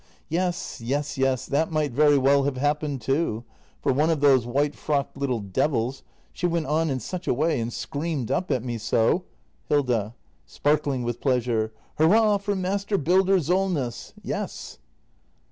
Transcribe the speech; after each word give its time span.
}Yes, 0.29 0.81
yes, 0.83 1.15
yes, 1.15 1.45
that 1.45 1.69
might 1.71 1.91
very 1.91 2.17
well 2.17 2.41
have 2.45 2.57
happened, 2.57 3.01
too. 3.01 3.43
For 3.83 3.93
one 3.93 4.09
of 4.09 4.19
those 4.19 4.47
white 4.47 4.73
frocked 4.73 5.15
little 5.15 5.41
devils,— 5.41 6.01
she 6.33 6.47
went 6.47 6.65
on 6.65 6.89
in 6.89 6.99
such 6.99 7.27
a 7.27 7.35
way, 7.35 7.59
and 7.59 7.71
screamed 7.71 8.31
up 8.31 8.49
at 8.49 8.63
me 8.63 8.79
so 8.79 9.25
Hilda. 9.69 10.15
[Sparkling 10.47 11.03
ivith 11.03 11.19
pleasure.]" 11.21 11.71
Hurra 11.99 12.39
for 12.41 12.55
Master 12.55 12.97
Builder 12.97 13.39
Solness!" 13.39 14.13
Yes! 14.23 14.79